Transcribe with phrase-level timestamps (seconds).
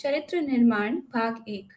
[0.00, 1.68] चरित्र निर्माण, भाग एक।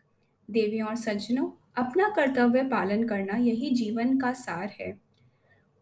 [0.52, 4.92] देवियों और सज्जनों, अपना कर्तव्य पालन करना यही जीवन का सार है।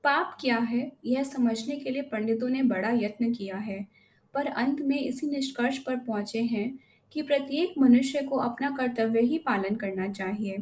[0.03, 3.87] पाप क्या है, यह समझने के लिए पंडितों ने बड़ा यत्न किया है।
[4.33, 6.79] पर अंत में इसी निष्कर्ष पर पहुँचे हैं
[7.11, 10.57] कि प्रत्येक मनुष्य को अपना कर्तव्य ही पालन करना चाहिए।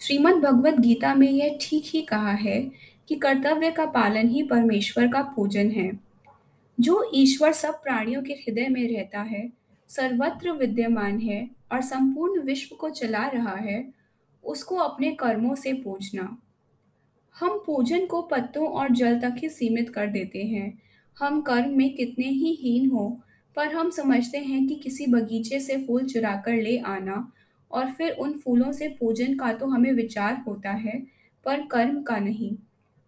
[0.00, 2.70] श्रीमद् भगवत गीता में यह ठीक ही कहा है
[3.08, 6.00] कि कर्तव्य का पालन ही परमेश्वर का पूजन है।
[6.80, 12.74] जो ईश्वर सब प्राणियों के हृदय में रहता है सर्वत्र विद्यमान है और संपूर्ण विश्व
[12.76, 13.92] को चला रहा है,
[14.44, 16.36] उसको अपने कर्मों से पूजना।
[17.36, 20.82] हम पूजन को पत्तों और जल तक ही सीमित कर देते हैं।
[21.16, 23.20] हम कर्म में कितने ही हीन हो,
[23.56, 27.32] पर हम समझते हैं कि किसी बगीचे से फूल चुरा कर ले आना
[27.70, 30.98] और फिर उन फूलों से पूजन का तो हमें विचार होता है,
[31.44, 32.56] पर कर्म का नहीं।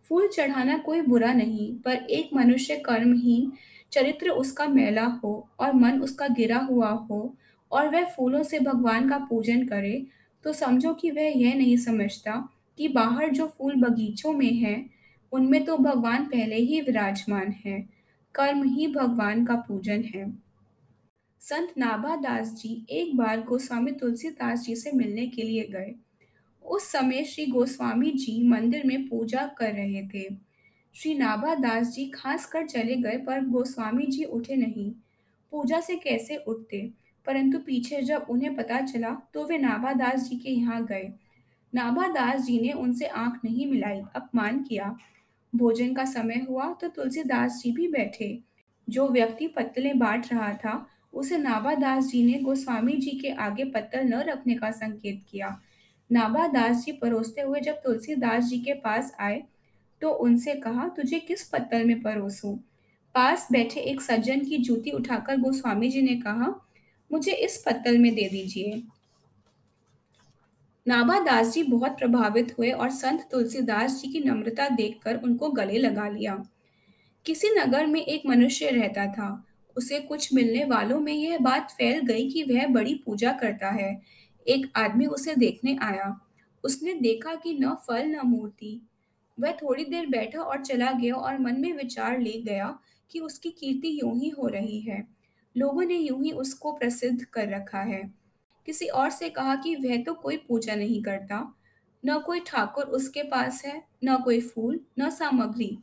[0.08, 3.52] फूल चढ़ाना कोई बुरा नहीं, पर एक मनुष्य कर्महीन
[3.92, 7.34] चरित्र उसका मैला हो और मन उसका गिरा हुआ हो
[7.72, 10.06] और वह फूलों से भगवान का पूजन करे
[10.44, 12.32] तो समझो कि वह यह नहीं समझता
[12.78, 14.90] कि बाहर जो फूल बगीचों में हैं,
[15.32, 17.80] उनमें तो भगवान पहले ही विराजमान है,
[18.34, 20.30] कर्म ही भगवान का पूजन है।
[21.40, 25.94] संत नाभादास जी एक बार गोस्वामी तुलसीदास जी से मिलने के लिए गए।
[26.66, 30.28] उस समय श्री गोस्वामी जी मंदिर में पूजा कर रहे थे।
[30.94, 34.92] श्री नाभादास जी खास कर चले गए, पर गोस्वामी जी उठे नहीं।
[35.50, 36.90] पूजा से कैसे उठते?
[37.26, 41.12] परंतु पीछे जब उन्हें पता चला तो वे नाभादास जी के यहाँ गए।
[41.74, 44.96] नाभादास जी ने उनसे आँख नहीं मिलाई, अपमान किया।
[45.54, 48.38] भोजन का समय हुआ तो तुलसीदास जी भी बैठे।
[48.88, 54.04] जो व्यक्ति पत्तलें बांट रहा था, उसे नाभादास जी ने गोस्वामी जी के आगे पत्तल
[54.04, 55.60] न रखने का संकेत किया।
[56.10, 59.42] नाभादास जी परोसते हुए जब तुलसीदास जी के पास आए
[60.02, 62.56] तो उनसे कहा, तुझे किस पत्तल में परोसूं?
[63.14, 66.68] पास बैठे एक सज्जन की जूती उठाकर गोस्वामी जी ने कहा,
[67.12, 68.82] मुझे इस पत्तल में दे दीजिए।
[70.88, 76.08] नाभादास जी बहुत प्रभावित हुए और संत तुलसीदास जी की नम्रता देखकर उनको गले लगा
[76.08, 76.46] लिया।
[77.24, 79.44] किसी नगर में एक मनुष्य रहता था।
[79.76, 84.02] उसे कुछ मिलने वालों में यह बात फैल गई कि वह बड़ी पूजा करता है।
[84.48, 86.20] एक आदमी उसे देखने आया।
[86.64, 88.88] उसने देखा कि न फल, न मूर्ति।
[89.40, 92.78] वह थोड़ी देर बैठा और चला गया और मन में विचार ले गया
[93.10, 95.08] कि उसकी कीर्ति यूँ ही हो रही है।
[95.56, 98.14] लोगों ने यूँ ही उसको प्रसिद्ध कर रखा है।
[98.66, 101.54] किसी और से कहा कि वह तो कोई पूजा नहीं करता।
[102.06, 105.78] न कोई ठाकुर उसके पास है, न कोई फूल, न सामग्री।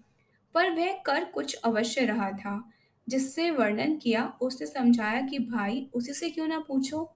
[0.54, 2.72] पर वह कर कुछ अवश्य रहा था,
[3.10, 7.16] जिससे वर्णन किया, उसने समझाया कि भाई, उसी से क्यों ना पूछो?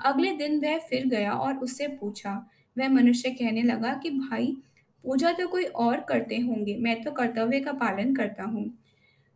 [0.00, 4.56] अगले दिन वह फिर गया और उससे पूछा। वह मनुष्य कहने लगा कि, भाई,
[5.04, 8.78] पूजा तो कोई और करते होंगे, मैं तो कर्तव्य का पालन करता हूँ।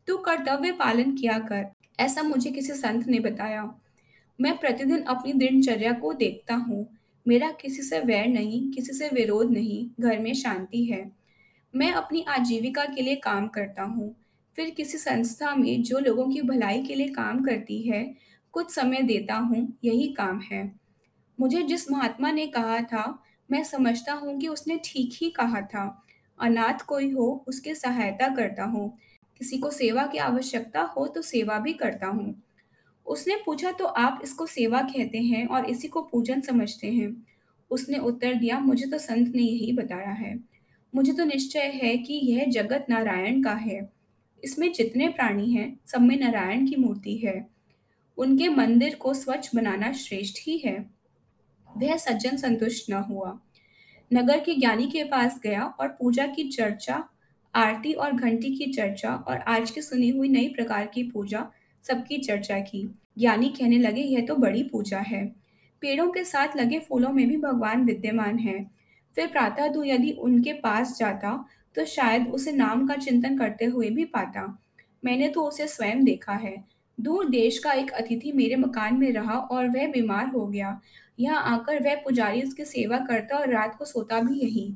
[0.07, 3.75] तू कर्तव्य पालन किया कर, ऐसा मुझे किसी संत ने बताया।
[4.41, 6.89] मैं प्रतिदिन अपनी दिनचर्या को देखता हूँ।
[7.29, 11.13] मेरा किसी से वैर नहीं, किसी से विरोध नहीं, घर में शांति है।
[11.77, 14.17] मैं अपनी आजीविका के लिए काम करता हूँ।
[14.57, 18.15] फिर किसी संस्था में जो लोगों की भलाई के लिए काम करती है
[18.55, 20.73] कुछ समय देता हूँ, यही काम है।
[21.41, 26.05] मुझे जिस महात्मा ने कहा था, मैं समझता हूँ कि उसने ठीक ही कहा था।
[26.41, 28.99] अनाथ कोई हो, उसकी सहायता करता हूँ।
[29.39, 32.43] किसी को सेवा की आवश्यकता हो तो सेवा भी करता हूँ।
[33.07, 37.27] उसने पूछा तो आप इसको सेवा कहते हैं और इसी को पूजन समझते हैं?
[37.71, 40.41] उसने उत्तर दिया, मुझे तो संत ने यही बताया है।
[40.95, 43.93] मुझे तो निश्चय है कि यह जगत नारायण का है।
[44.45, 47.54] इसमें जितने प्राणी हैं, सब में नारायण की मूर्ति है।
[48.19, 50.91] उनके मंदिर को स्वच्छ बनाना श्रेष्ठ ही है।
[51.77, 53.39] वह सज्जन संतुष्ट न हुआ।
[54.13, 57.09] नगर के ज्ञानी के पास गया और पूजा की चर्चा,
[57.55, 61.51] आरती और घंटी की चर्चा और आज की सुनी हुई नई प्रकार की पूजा,
[61.83, 65.27] सबकी चर्चा की। ज्ञानी कहने लगे, यह तो बड़ी पूजा है।
[65.81, 68.71] पेड़ों के साथ लगे फूलों में भी भगवान विद्यमान है।
[69.17, 73.91] फिर प्रातः दू यदि उनके पास जाता तो शायद उसे नाम का चिंतन करते हुए
[73.91, 74.59] भी पाता।
[75.05, 79.35] मैंने तो उसे स्वयं देखा है। दूर देश का एक अतिथि मेरे मकान में रहा
[79.35, 80.81] और वह बीमार हो गया।
[81.21, 84.75] यहाँ आकर वह पुजारी उसकी सेवा करता और रात को सोता भी यही।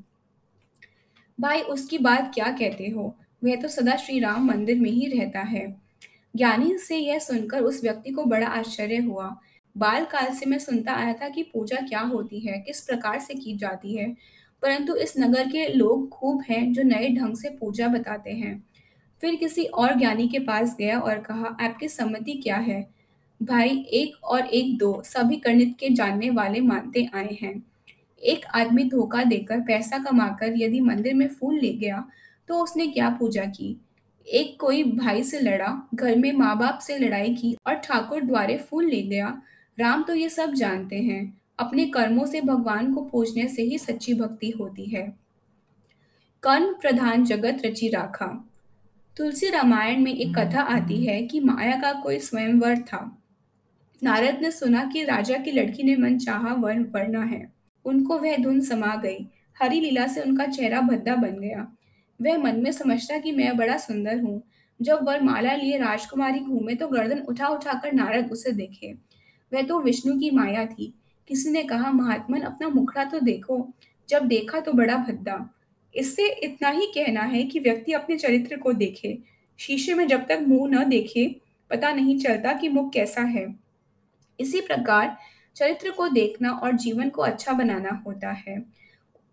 [1.41, 3.17] भाई, उसकी बात क्या कहते हो?
[3.45, 5.77] वह तो सदा श्री राम मंदिर में ही रहता है।
[6.37, 9.41] ज्ञानी से यह सुनकर उस व्यक्ति को बड़ा आश्चर्य हुआ।
[9.77, 13.35] बाल काल से मैं सुनता आया था कि पूजा क्या होती है, किस प्रकार से
[13.35, 14.17] की जाती है।
[14.63, 18.65] परंतु इस नगर के लोग खूब हैं जो नए ढंग से पूजा बताते हैं।
[19.21, 22.89] फिर किसी और ज्ञानी के पास गया और कहा, आपकी सम्मति क्या है?
[23.43, 27.63] भाई, एक और एक दो सभी गणित के जानने वाले मानते आए हैं।
[28.23, 32.09] एक आदमी धोखा देकर पैसा कमाकर यदि मंदिर में फूल ले गया
[32.49, 33.81] तो उसने क्या पूजा की?
[34.27, 38.57] एक कोई भाई से लड़ा, घर में माँ बाप से लड़ाई की और ठाकुर द्वारे
[38.59, 39.43] फूल ले गया?
[39.79, 44.15] राम तो ये सब जानते हैं। अपने कर्मों से भगवान को पूजने से ही सच्ची
[44.15, 45.17] भक्ति होती है।
[46.43, 48.48] कर्म प्रधान जगत रचि राखा।
[49.19, 53.23] तुलसी रामायण में एक कथा आती है कि माया का कोई स्वयंवर था।
[54.03, 57.53] नारद ने सुना कि राजा की लड़की ने मन चाहा वर वरना है।
[57.85, 59.31] उनको वह धुन समा गई।
[59.63, 61.77] हरी लीला से उनका चेहरा भद्दा बन गया।
[62.23, 64.43] वह मन में समझता कि मैं बड़ा सुंदर हूँ।
[64.83, 68.93] जब वर माला लिए राजकुमारी घूमे तो गर्दन उठा उठाकर नारद उसे देखे।
[69.53, 70.95] वह तो विष्णु की माया थी।
[71.29, 73.73] किसी ने कहा, महात्मन, अपना मुखड़ा तो देखो।
[74.09, 75.55] जब देखा तो बड़ा भद्दा।
[75.95, 79.19] इससे इतना ही कहना है कि व्यक्ति अपने चरित्र को देखे,
[79.59, 81.41] शीशे में जब तक मुँह न देखे,
[81.71, 83.47] पता नहीं चलता कि मुख कैसा है।
[84.41, 85.17] इसी प्रकार
[85.57, 88.63] चरित्र को देखना और जीवन को अच्छा बनाना होता है।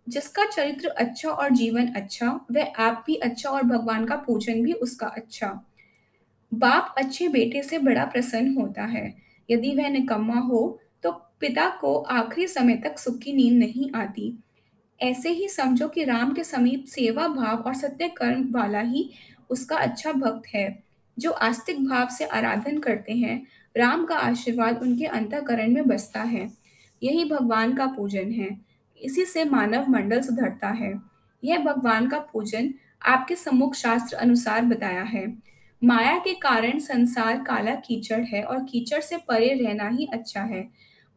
[0.08, 4.72] जिसका चरित्र अच्छा और जीवन अच्छा वह आप भी अच्छा और भगवान का पूजन भी
[4.72, 5.64] उसका अच्छा।
[6.54, 9.14] बाप अच्छे बेटे से बड़ा प्रसन्न होता है।
[9.50, 14.38] यदि वह निकम्मा हो तो पिता को आखिरी समय तक सुख की नींद नहीं आती।
[15.00, 19.10] ऐसे ही समझो कि राम के समीप सेवा भाव और सत्य कर्म वाला ही
[19.50, 20.82] उसका अच्छा भक्त है,
[21.18, 23.46] जो आस्तिक भाव से आराधन करते हैं।
[23.76, 26.50] राम का आशीर्वाद उनके अंतकरण में बसता है।
[27.02, 28.48] यही भगवान का पूजन है।
[29.02, 30.94] इसी से मानव मंडल सुधरता है।
[31.44, 35.26] यह भगवान का पूजन आपके सम्मुख शास्त्र अनुसार बताया है।
[35.84, 40.62] माया के कारण संसार काला कीचड़ है और कीचड़ से परे रहना ही अच्छा है।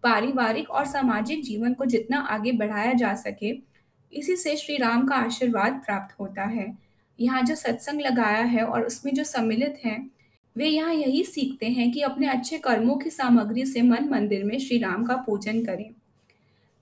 [0.04, 3.69] पारिवारिक और सामाजिक जीवन को जितना आगे बढ़ाया जा सके
[4.14, 6.78] इसी से श्री राम का आशीर्वाद प्राप्त होता है।
[7.20, 10.12] यहाँ जो सत्संग लगाया है और उसमें जो सम्मिलित हैं,
[10.58, 14.60] वे यहाँ यही सीखते हैं कि अपने अच्छे कर्मों की सामग्री से मन मंदिर में
[14.60, 15.90] श्री राम का पूजन करें।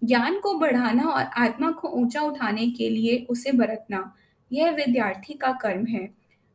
[0.04, 4.16] ज्ञान को बढ़ाना और आत्मा को ऊँचा उठाने के लिए उसे बरतना,
[4.52, 6.10] यह विद्यार्थी का कर्म है।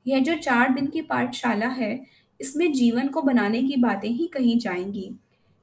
[0.06, 2.06] यह जो चार दिन की पाठशाला है,
[2.40, 5.16] इसमें जीवन को बनाने की बातें ही कही जाएँगी।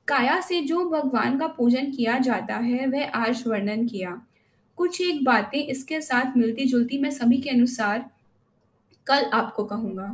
[0.07, 4.25] काया से जो भगवान का पूजन किया जाता है, वह आज वर्णन किया।
[4.79, 8.09] कुछ एक बातें इसके साथ मिलती जुलती मैं सभी के अनुसार
[9.07, 10.05] कल आपको कहूँगा।